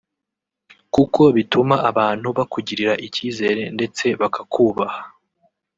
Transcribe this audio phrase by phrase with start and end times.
[0.93, 5.01] kuko bituma abantu bakugirira icyizere ndetse bakakubaha